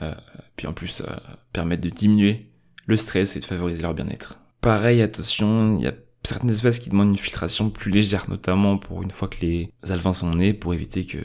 Euh, 0.02 0.14
puis 0.56 0.68
en 0.68 0.74
plus, 0.74 1.02
euh, 1.02 1.16
permettre 1.54 1.82
de 1.82 1.90
diminuer 1.90 2.50
le 2.86 2.98
stress 2.98 3.36
et 3.36 3.40
de 3.40 3.46
favoriser 3.46 3.82
leur 3.82 3.94
bien-être. 3.94 4.40
Pareil, 4.62 5.02
attention, 5.02 5.78
il 5.78 5.84
y 5.84 5.88
a 5.88 5.94
certaines 6.24 6.50
espèces 6.50 6.80
qui 6.80 6.90
demandent 6.90 7.10
une 7.10 7.18
filtration 7.18 7.70
plus 7.70 7.92
légère, 7.92 8.30
notamment 8.30 8.78
pour 8.78 9.04
une 9.04 9.12
fois 9.12 9.28
que 9.28 9.42
les 9.42 9.74
alvins 9.90 10.14
sont 10.14 10.32
nés, 10.32 10.54
pour 10.54 10.74
éviter 10.74 11.06
que 11.06 11.20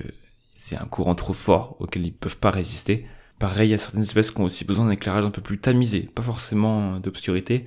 c'est 0.55 0.77
un 0.77 0.87
courant 0.87 1.15
trop 1.15 1.35
fort 1.35 1.77
auquel 1.81 2.07
ils 2.07 2.15
peuvent 2.15 2.39
pas 2.39 2.51
résister. 2.51 3.07
Pareil, 3.39 3.69
il 3.69 3.71
y 3.73 3.75
a 3.75 3.79
certaines 3.79 4.03
espèces 4.03 4.31
qui 4.31 4.41
ont 4.41 4.45
aussi 4.45 4.65
besoin 4.65 4.87
d'un 4.87 4.93
éclairage 4.93 5.25
un 5.25 5.31
peu 5.31 5.43
plus 5.43 5.59
tamisé, 5.59 6.01
pas 6.15 6.23
forcément 6.23 6.99
d'obscurité, 6.99 7.67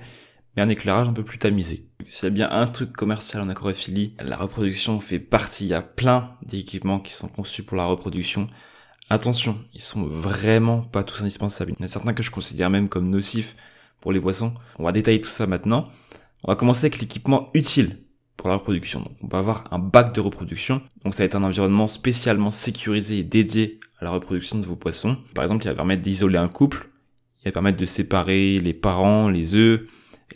mais 0.56 0.62
un 0.62 0.68
éclairage 0.68 1.08
un 1.08 1.12
peu 1.12 1.22
plus 1.22 1.38
tamisé. 1.38 1.86
S'il 2.08 2.28
y 2.28 2.32
bien 2.32 2.50
un 2.50 2.66
truc 2.66 2.92
commercial 2.92 3.42
en 3.42 3.48
aquariophilie, 3.48 4.14
la 4.20 4.36
reproduction 4.36 4.98
fait 4.98 5.20
partie. 5.20 5.66
Il 5.66 5.68
y 5.68 5.74
a 5.74 5.82
plein 5.82 6.32
d'équipements 6.44 6.98
qui 6.98 7.12
sont 7.12 7.28
conçus 7.28 7.62
pour 7.62 7.76
la 7.76 7.84
reproduction. 7.84 8.48
Attention, 9.12 9.58
ils 9.74 9.82
sont 9.82 10.04
vraiment 10.04 10.82
pas 10.82 11.02
tous 11.02 11.20
indispensables. 11.22 11.72
Il 11.72 11.80
y 11.80 11.82
en 11.82 11.86
a 11.86 11.88
certains 11.88 12.14
que 12.14 12.22
je 12.22 12.30
considère 12.30 12.70
même 12.70 12.88
comme 12.88 13.10
nocifs 13.10 13.56
pour 14.00 14.12
les 14.12 14.20
poissons. 14.20 14.54
On 14.78 14.84
va 14.84 14.92
détailler 14.92 15.20
tout 15.20 15.28
ça 15.28 15.48
maintenant. 15.48 15.88
On 16.44 16.52
va 16.52 16.54
commencer 16.54 16.84
avec 16.86 17.00
l'équipement 17.00 17.50
utile 17.52 17.98
pour 18.36 18.48
la 18.48 18.54
reproduction. 18.54 19.00
Donc, 19.00 19.16
on 19.22 19.26
va 19.26 19.38
avoir 19.38 19.64
un 19.72 19.80
bac 19.80 20.14
de 20.14 20.20
reproduction. 20.20 20.80
Donc 21.02 21.14
ça 21.16 21.24
va 21.24 21.26
être 21.26 21.34
un 21.34 21.42
environnement 21.42 21.88
spécialement 21.88 22.52
sécurisé 22.52 23.18
et 23.18 23.24
dédié 23.24 23.80
à 23.98 24.04
la 24.04 24.12
reproduction 24.12 24.60
de 24.60 24.64
vos 24.64 24.76
poissons. 24.76 25.16
Par 25.34 25.42
exemple, 25.42 25.64
il 25.64 25.68
va 25.70 25.74
permettre 25.74 26.02
d'isoler 26.02 26.38
un 26.38 26.48
couple, 26.48 26.88
il 27.40 27.46
va 27.46 27.52
permettre 27.52 27.78
de 27.78 27.86
séparer 27.86 28.60
les 28.60 28.74
parents, 28.74 29.28
les 29.28 29.56
œufs, 29.56 29.88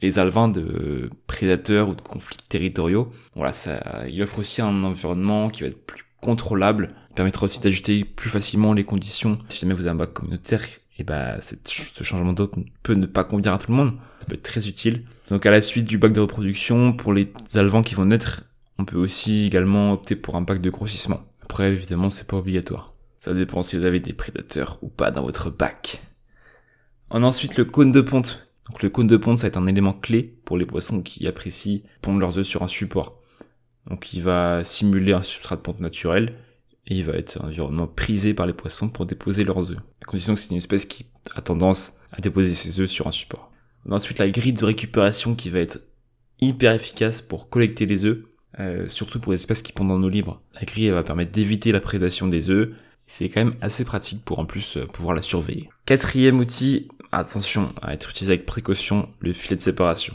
les 0.02 0.18
alevins 0.18 0.48
de 0.48 1.10
prédateurs 1.28 1.90
ou 1.90 1.94
de 1.94 2.02
conflits 2.02 2.38
territoriaux. 2.48 3.12
Voilà, 3.36 3.52
ça, 3.52 4.02
il 4.08 4.20
offre 4.20 4.40
aussi 4.40 4.62
un 4.62 4.82
environnement 4.82 5.48
qui 5.48 5.62
va 5.62 5.68
être 5.68 5.86
plus 5.86 6.02
contrôlable 6.24 6.94
permettra 7.14 7.44
aussi 7.44 7.60
d'ajuster 7.60 8.04
plus 8.04 8.30
facilement 8.30 8.72
les 8.72 8.84
conditions. 8.84 9.38
Si 9.48 9.60
jamais 9.60 9.74
vous 9.74 9.82
avez 9.82 9.90
un 9.90 9.94
bac 9.94 10.12
communautaire, 10.12 10.64
et 10.64 11.00
eh 11.00 11.04
bah, 11.04 11.38
ce 11.40 12.04
changement 12.04 12.32
d'eau 12.32 12.50
peut 12.82 12.94
ne 12.94 13.06
pas 13.06 13.24
convenir 13.24 13.52
à 13.52 13.58
tout 13.58 13.70
le 13.70 13.76
monde. 13.76 13.94
Ça 14.20 14.26
peut 14.26 14.34
être 14.34 14.42
très 14.42 14.68
utile. 14.68 15.04
Donc 15.28 15.44
à 15.44 15.50
la 15.50 15.60
suite 15.60 15.86
du 15.86 15.98
bac 15.98 16.12
de 16.12 16.20
reproduction, 16.20 16.92
pour 16.92 17.12
les 17.12 17.32
alevins 17.54 17.82
qui 17.82 17.94
vont 17.94 18.04
naître, 18.04 18.44
on 18.78 18.84
peut 18.84 18.96
aussi 18.96 19.46
également 19.46 19.92
opter 19.92 20.16
pour 20.16 20.36
un 20.36 20.40
bac 20.40 20.60
de 20.60 20.70
grossissement. 20.70 21.24
Après, 21.42 21.72
évidemment, 21.72 22.10
c'est 22.10 22.26
pas 22.26 22.36
obligatoire. 22.36 22.94
Ça 23.18 23.34
dépend 23.34 23.62
si 23.62 23.76
vous 23.76 23.84
avez 23.84 24.00
des 24.00 24.12
prédateurs 24.12 24.78
ou 24.82 24.88
pas 24.88 25.10
dans 25.10 25.22
votre 25.22 25.50
bac. 25.50 26.02
On 27.10 27.22
a 27.22 27.26
ensuite 27.26 27.56
le 27.58 27.64
cône 27.64 27.92
de 27.92 28.00
ponte. 28.00 28.48
Donc 28.68 28.82
le 28.82 28.90
cône 28.90 29.06
de 29.06 29.16
ponte, 29.16 29.38
ça 29.38 29.42
va 29.42 29.48
être 29.48 29.56
un 29.56 29.66
élément 29.66 29.92
clé 29.92 30.38
pour 30.44 30.56
les 30.56 30.66
poissons 30.66 31.02
qui 31.02 31.26
apprécient 31.26 31.80
pondre 32.02 32.20
leurs 32.20 32.38
œufs 32.38 32.46
sur 32.46 32.62
un 32.62 32.68
support. 32.68 33.20
Donc 33.88 34.12
il 34.12 34.22
va 34.22 34.64
simuler 34.64 35.12
un 35.12 35.22
substrat 35.22 35.56
de 35.56 35.60
ponte 35.60 35.80
naturel 35.80 36.34
et 36.86 36.96
il 36.96 37.04
va 37.04 37.14
être 37.14 37.42
un 37.42 37.48
environnement 37.48 37.86
prisé 37.86 38.34
par 38.34 38.46
les 38.46 38.52
poissons 38.52 38.88
pour 38.88 39.06
déposer 39.06 39.44
leurs 39.44 39.70
œufs, 39.70 39.78
à 40.02 40.04
condition 40.04 40.34
que 40.34 40.40
c'est 40.40 40.50
une 40.50 40.58
espèce 40.58 40.86
qui 40.86 41.06
a 41.34 41.40
tendance 41.40 41.94
à 42.12 42.20
déposer 42.20 42.52
ses 42.52 42.80
œufs 42.80 42.90
sur 42.90 43.06
un 43.06 43.12
support. 43.12 43.50
ensuite 43.90 44.18
la 44.18 44.28
grille 44.30 44.52
de 44.52 44.64
récupération 44.64 45.34
qui 45.34 45.50
va 45.50 45.60
être 45.60 45.80
hyper 46.40 46.72
efficace 46.72 47.22
pour 47.22 47.48
collecter 47.48 47.86
les 47.86 48.04
œufs, 48.04 48.18
euh, 48.60 48.86
surtout 48.86 49.18
pour 49.18 49.32
les 49.32 49.36
espèces 49.36 49.62
qui 49.62 49.72
pondent 49.72 49.92
en 49.92 50.02
eau 50.02 50.08
libre. 50.08 50.42
La 50.54 50.62
grille 50.62 50.90
va 50.90 51.02
permettre 51.02 51.32
d'éviter 51.32 51.72
la 51.72 51.80
prédation 51.80 52.28
des 52.28 52.50
œufs, 52.50 52.70
c'est 53.06 53.28
quand 53.28 53.44
même 53.44 53.56
assez 53.60 53.84
pratique 53.84 54.24
pour 54.24 54.38
en 54.38 54.46
plus 54.46 54.76
euh, 54.76 54.86
pouvoir 54.86 55.14
la 55.14 55.22
surveiller. 55.22 55.70
Quatrième 55.86 56.38
outil, 56.38 56.88
attention 57.12 57.74
à 57.82 57.94
être 57.94 58.10
utilisé 58.10 58.34
avec 58.34 58.46
précaution, 58.46 59.08
le 59.20 59.32
filet 59.32 59.56
de 59.56 59.62
séparation. 59.62 60.14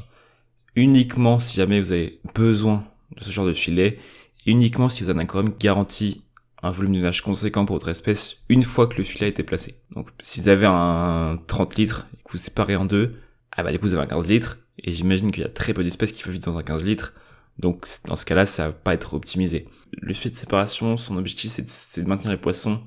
Uniquement 0.76 1.40
si 1.40 1.56
jamais 1.56 1.80
vous 1.80 1.92
avez 1.92 2.20
besoin 2.36 2.86
de 3.16 3.24
ce 3.24 3.32
genre 3.32 3.46
de 3.46 3.54
filet, 3.54 4.00
uniquement 4.46 4.90
si 4.90 5.04
vous 5.04 5.10
avez 5.10 5.22
un 5.22 5.26
quorum 5.26 5.52
garanti 5.60 6.24
un 6.62 6.72
volume 6.72 6.96
de 6.96 7.02
nage 7.02 7.22
conséquent 7.22 7.66
pour 7.66 7.78
votre 7.78 7.90
espèce 7.90 8.38
une 8.50 8.64
fois 8.64 8.88
que 8.88 8.98
le 8.98 9.04
filet 9.04 9.26
a 9.26 9.30
été 9.30 9.44
placé. 9.44 9.76
Donc 9.92 10.10
si 10.22 10.42
vous 10.42 10.50
avez 10.50 10.68
un 10.68 11.40
30 11.48 11.76
litres 11.76 12.08
et 12.14 12.24
que 12.24 12.32
vous 12.32 12.38
séparez 12.38 12.76
en 12.76 12.86
deux, 12.86 13.16
ah 13.52 13.64
bah 13.64 13.72
du 13.72 13.80
coup 13.80 13.88
vous 13.88 13.94
avez 13.94 14.04
un 14.04 14.08
15 14.08 14.28
litres, 14.28 14.58
et 14.78 14.92
j'imagine 14.94 15.32
qu'il 15.32 15.44
y 15.44 15.46
a 15.46 15.50
très 15.50 15.74
peu 15.74 15.84
d'espèces 15.84 16.12
qui 16.12 16.24
peuvent 16.24 16.34
vivre 16.34 16.46
dans 16.46 16.58
un 16.58 16.64
15 16.64 16.84
litres, 16.84 17.14
Donc 17.58 17.86
dans 18.06 18.16
ce 18.16 18.26
cas-là, 18.26 18.46
ça 18.46 18.68
va 18.68 18.74
pas 18.74 18.94
être 18.94 19.14
optimisé. 19.14 19.68
Le 19.94 20.14
fait 20.14 20.30
de 20.30 20.36
séparation, 20.36 20.98
son 20.98 21.18
objectif 21.18 21.52
c'est 21.52 22.02
de, 22.02 22.08
maintenir 22.08 22.32
les 22.32 22.38
poissons 22.38 22.82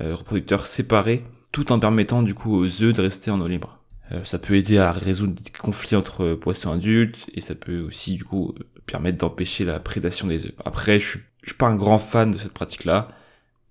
euh, 0.00 0.14
reproducteurs 0.14 0.66
séparés, 0.66 1.24
tout 1.52 1.72
en 1.72 1.78
permettant 1.78 2.22
du 2.22 2.34
coup 2.34 2.54
aux 2.54 2.82
œufs 2.82 2.92
de 2.92 3.02
rester 3.02 3.30
en 3.30 3.40
eau 3.40 3.48
libre. 3.48 3.78
Euh, 4.12 4.22
ça 4.24 4.38
peut 4.38 4.54
aider 4.54 4.78
à 4.78 4.92
résoudre 4.92 5.34
des 5.34 5.50
conflits 5.50 5.96
entre 5.96 6.34
poissons 6.34 6.72
adultes 6.72 7.26
et 7.32 7.40
ça 7.40 7.54
peut 7.54 7.80
aussi 7.80 8.14
du 8.14 8.24
coup 8.24 8.54
permettre 8.86 9.18
d'empêcher 9.18 9.64
la 9.64 9.80
prédation 9.80 10.26
des 10.26 10.46
œufs. 10.46 10.54
Après, 10.64 10.98
je 10.98 11.08
suis, 11.08 11.20
suis 11.44 11.54
pas 11.54 11.66
un 11.66 11.76
grand 11.76 11.98
fan 11.98 12.30
de 12.30 12.38
cette 12.38 12.52
pratique-là, 12.52 13.08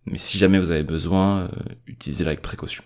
mais 0.06 0.18
si 0.18 0.38
jamais 0.38 0.60
vous 0.60 0.72
avez 0.72 0.84
besoin, 0.84 1.44
euh, 1.44 1.48
utilisez-la 1.88 2.32
avec 2.32 2.42
précaution. 2.42 2.84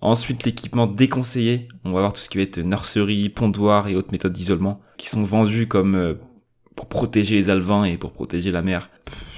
Ensuite, 0.00 0.44
l'équipement 0.44 0.86
déconseillé, 0.86 1.68
on 1.84 1.92
va 1.92 2.00
voir 2.00 2.12
tout 2.12 2.20
ce 2.20 2.30
qui 2.30 2.38
va 2.38 2.44
être 2.44 2.58
nurserie, 2.58 3.28
pondoir 3.28 3.88
et 3.88 3.96
autres 3.96 4.12
méthodes 4.12 4.32
d'isolement 4.32 4.80
qui 4.96 5.08
sont 5.08 5.24
vendues 5.24 5.68
comme 5.68 5.94
euh, 5.94 6.14
pour 6.74 6.88
protéger 6.88 7.36
les 7.36 7.50
alevins 7.50 7.84
et 7.84 7.98
pour 7.98 8.12
protéger 8.12 8.50
la 8.50 8.62
mer. 8.62 8.88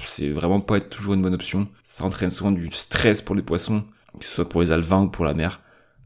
C'est 0.05 0.29
vraiment 0.29 0.61
pas 0.61 0.79
toujours 0.79 1.15
une 1.15 1.21
bonne 1.21 1.33
option. 1.33 1.67
Ça 1.83 2.05
entraîne 2.05 2.29
souvent 2.29 2.51
du 2.51 2.71
stress 2.71 3.21
pour 3.21 3.35
les 3.35 3.41
poissons, 3.41 3.83
que 4.17 4.25
ce 4.25 4.31
soit 4.31 4.47
pour 4.47 4.61
les 4.61 4.71
alevins 4.71 5.01
ou 5.01 5.09
pour 5.09 5.25
la 5.25 5.33
mer. 5.33 5.59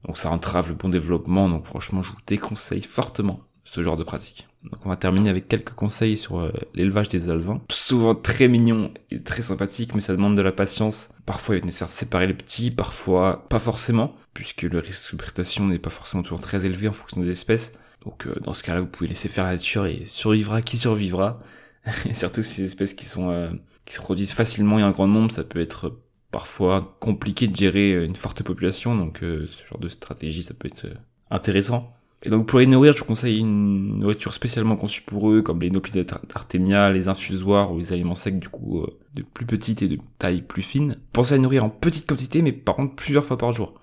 Donc 0.05 0.17
ça 0.17 0.31
entrave 0.31 0.69
le 0.69 0.75
bon 0.75 0.89
développement, 0.89 1.49
donc 1.49 1.65
franchement 1.65 2.01
je 2.01 2.11
vous 2.11 2.17
déconseille 2.25 2.81
fortement 2.81 3.41
ce 3.65 3.83
genre 3.83 3.97
de 3.97 4.03
pratique. 4.03 4.47
Donc 4.71 4.85
on 4.85 4.89
va 4.89 4.97
terminer 4.97 5.29
avec 5.29 5.47
quelques 5.47 5.73
conseils 5.73 6.17
sur 6.17 6.39
euh, 6.39 6.51
l'élevage 6.73 7.09
des 7.09 7.29
alevins. 7.29 7.61
Souvent 7.69 8.15
très 8.15 8.47
mignon 8.47 8.91
et 9.11 9.21
très 9.21 9.41
sympathique, 9.41 9.95
mais 9.95 10.01
ça 10.01 10.13
demande 10.13 10.35
de 10.35 10.41
la 10.41 10.51
patience. 10.51 11.09
Parfois 11.25 11.55
il 11.55 11.59
est 11.59 11.65
nécessaire 11.65 11.87
de 11.87 11.93
séparer 11.93 12.27
les 12.27 12.33
petits, 12.33 12.71
parfois 12.71 13.47
pas 13.49 13.59
forcément, 13.59 14.15
puisque 14.33 14.63
le 14.63 14.79
risque 14.79 15.11
de 15.11 15.17
prédation 15.17 15.65
n'est 15.67 15.79
pas 15.79 15.89
forcément 15.89 16.23
toujours 16.23 16.41
très 16.41 16.65
élevé 16.65 16.87
en 16.87 16.93
fonction 16.93 17.21
des 17.21 17.29
espèces. 17.29 17.79
Donc 18.03 18.27
euh, 18.27 18.35
dans 18.41 18.53
ce 18.53 18.63
cas-là, 18.63 18.81
vous 18.81 18.87
pouvez 18.87 19.07
laisser 19.07 19.29
faire 19.29 19.43
la 19.43 19.51
nature 19.51 19.85
et 19.85 20.03
survivra 20.05 20.61
qui 20.61 20.77
survivra. 20.77 21.39
et 22.05 22.15
surtout 22.15 22.43
ces 22.43 22.63
espèces 22.63 22.93
qui 22.93 23.05
sont 23.05 23.29
euh, 23.29 23.49
qui 23.85 23.93
se 23.93 24.01
produisent 24.01 24.33
facilement 24.33 24.79
et 24.79 24.83
en 24.83 24.91
grand 24.91 25.07
nombre, 25.07 25.31
ça 25.31 25.43
peut 25.43 25.61
être 25.61 25.97
parfois 26.31 26.97
compliqué 26.99 27.47
de 27.47 27.55
gérer 27.55 28.03
une 28.03 28.17
forte 28.17 28.43
population, 28.43 28.97
donc 28.97 29.19
ce 29.21 29.65
genre 29.69 29.79
de 29.79 29.87
stratégie 29.87 30.43
ça 30.43 30.53
peut 30.53 30.67
être 30.67 30.87
intéressant. 31.31 31.96
Et 32.23 32.29
donc 32.29 32.47
pour 32.47 32.59
les 32.59 32.65
nourrir, 32.65 32.93
je 32.93 32.99
vous 32.99 33.05
conseille 33.05 33.39
une 33.39 33.99
nourriture 33.99 34.33
spécialement 34.33 34.75
conçue 34.75 35.03
pour 35.03 35.29
eux, 35.29 35.41
comme 35.41 35.61
les 35.61 35.69
noplides 35.69 36.05
artémia, 36.33 36.91
les 36.91 37.07
infusoires 37.07 37.71
ou 37.71 37.79
les 37.79 37.93
aliments 37.93 38.15
secs 38.15 38.39
du 38.39 38.49
coup 38.49 38.79
euh, 38.79 38.97
de 39.13 39.21
plus 39.21 39.45
petite 39.45 39.81
et 39.83 39.87
de 39.87 39.99
taille 40.17 40.41
plus 40.41 40.63
fine. 40.63 40.97
Pensez 41.13 41.33
à 41.33 41.37
les 41.37 41.43
nourrir 41.43 41.63
en 41.63 41.69
petite 41.69 42.07
quantité, 42.07 42.41
mais 42.41 42.51
par 42.51 42.75
contre 42.75 42.95
plusieurs 42.95 43.25
fois 43.25 43.37
par 43.37 43.51
jour. 43.51 43.75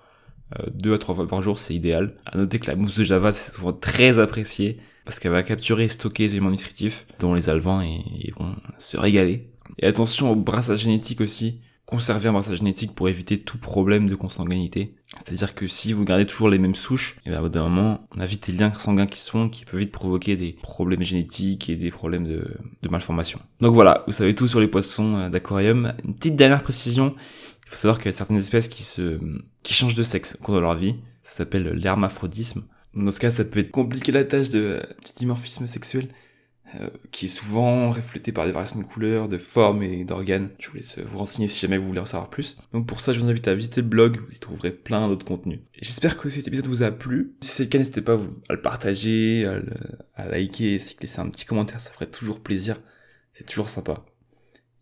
Euh, 0.59 0.65
deux 0.73 0.93
à 0.93 0.97
trois 0.97 1.15
fois 1.15 1.27
par 1.27 1.41
jour, 1.41 1.59
c'est 1.59 1.73
idéal. 1.73 2.15
À 2.25 2.37
noter 2.37 2.59
que 2.59 2.67
la 2.67 2.75
mousse 2.75 2.95
de 2.95 3.03
Java, 3.03 3.31
c'est 3.31 3.51
souvent 3.51 3.73
très 3.73 4.19
apprécié 4.19 4.79
parce 5.05 5.19
qu'elle 5.19 5.31
va 5.31 5.43
capturer 5.43 5.85
et 5.85 5.87
stocker 5.87 6.23
les 6.23 6.31
éléments 6.31 6.51
nutritifs 6.51 7.07
dont 7.19 7.33
les 7.33 7.49
alevins 7.49 7.83
et, 7.83 8.33
vont 8.37 8.55
se 8.77 8.97
régaler. 8.97 9.49
Et 9.79 9.85
attention 9.85 10.31
au 10.31 10.35
brassage 10.35 10.79
génétique 10.79 11.21
aussi 11.21 11.61
conserver 11.85 12.29
un 12.29 12.33
brassage 12.33 12.57
génétique 12.57 12.95
pour 12.95 13.09
éviter 13.09 13.39
tout 13.39 13.59
problème 13.59 14.09
de 14.09 14.15
consanguinité. 14.15 14.95
C'est-à-dire 15.23 15.55
que 15.55 15.67
si 15.67 15.93
vous 15.93 16.05
gardez 16.05 16.25
toujours 16.25 16.49
les 16.49 16.59
mêmes 16.59 16.75
souches, 16.75 17.17
et 17.25 17.29
eh 17.31 17.33
à 17.33 17.41
bout 17.41 17.49
d'un 17.49 17.63
moment, 17.63 18.01
on 18.15 18.19
a 18.19 18.25
vite 18.25 18.47
les 18.47 18.53
liens 18.53 18.71
sanguins 18.73 19.05
qui 19.05 19.19
se 19.19 19.31
font, 19.31 19.49
qui 19.49 19.65
peuvent 19.65 19.79
vite 19.79 19.91
provoquer 19.91 20.35
des 20.35 20.53
problèmes 20.53 21.03
génétiques 21.03 21.69
et 21.69 21.75
des 21.75 21.89
problèmes 21.89 22.25
de, 22.25 22.47
de 22.81 22.89
malformation. 22.89 23.39
Donc 23.61 23.73
voilà, 23.73 24.03
vous 24.07 24.13
savez 24.13 24.35
tout 24.35 24.47
sur 24.47 24.59
les 24.59 24.67
poissons 24.67 25.17
euh, 25.17 25.29
d'aquarium. 25.29 25.93
Une 26.03 26.13
petite 26.13 26.35
dernière 26.35 26.61
précision, 26.61 27.15
il 27.65 27.69
faut 27.69 27.75
savoir 27.75 27.97
qu'il 27.97 28.07
y 28.07 28.09
a 28.09 28.11
certaines 28.17 28.37
espèces 28.37 28.67
qui 28.67 28.83
se, 28.83 29.19
qui 29.63 29.73
changent 29.73 29.95
de 29.95 30.03
sexe 30.03 30.37
au 30.39 30.43
cours 30.43 30.55
de 30.55 30.59
leur 30.59 30.75
vie. 30.75 30.95
Ça 31.23 31.37
s'appelle 31.37 31.63
l'hermaphrodisme. 31.73 32.63
Dans 32.93 33.11
ce 33.11 33.19
cas, 33.19 33.31
ça 33.31 33.43
peut 33.43 33.59
être 33.59 33.71
compliqué 33.71 34.11
la 34.11 34.23
tâche 34.23 34.49
de, 34.49 34.79
du 35.05 35.13
dimorphisme 35.17 35.67
sexuel. 35.67 36.07
Euh, 36.81 36.89
qui 37.11 37.25
est 37.25 37.29
souvent 37.29 37.91
reflété 37.91 38.31
par 38.31 38.45
des 38.45 38.51
variations 38.51 38.79
de 38.79 38.85
couleurs, 38.85 39.27
de 39.27 39.37
formes 39.37 39.83
et 39.83 40.03
d'organes. 40.03 40.49
Je 40.59 40.69
vous 40.69 40.77
laisse 40.77 40.99
vous 40.99 41.17
renseigner 41.17 41.47
si 41.47 41.59
jamais 41.59 41.77
vous 41.77 41.87
voulez 41.87 41.99
en 41.99 42.05
savoir 42.05 42.29
plus. 42.29 42.57
Donc 42.73 42.87
pour 42.87 43.01
ça, 43.01 43.13
je 43.13 43.19
vous 43.19 43.29
invite 43.29 43.47
à 43.47 43.55
visiter 43.55 43.81
le 43.81 43.87
blog, 43.87 44.19
vous 44.19 44.35
y 44.35 44.39
trouverez 44.39 44.71
plein 44.71 45.07
d'autres 45.07 45.25
contenus. 45.25 45.59
J'espère 45.81 46.17
que 46.17 46.29
cet 46.29 46.47
épisode 46.47 46.67
vous 46.67 46.83
a 46.83 46.91
plu. 46.91 47.35
Si 47.41 47.49
c'est 47.49 47.63
le 47.63 47.69
cas, 47.69 47.77
n'hésitez 47.77 48.01
pas 48.01 48.19
à 48.49 48.53
le 48.53 48.61
partager, 48.61 49.45
à, 49.45 49.61
à 50.15 50.27
liker, 50.27 50.77
à 50.77 51.01
laisser 51.01 51.19
un 51.19 51.29
petit 51.29 51.45
commentaire, 51.45 51.79
ça 51.79 51.91
ferait 51.91 52.09
toujours 52.09 52.41
plaisir. 52.41 52.77
C'est 53.31 53.45
toujours 53.45 53.69
sympa. 53.69 54.05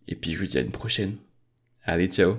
Et 0.07 0.15
puis 0.15 0.31
je 0.31 0.39
vous 0.39 0.45
dis 0.45 0.57
à 0.57 0.61
une 0.61 0.71
prochaine. 0.71 1.17
Allez, 1.83 2.07
ciao 2.07 2.37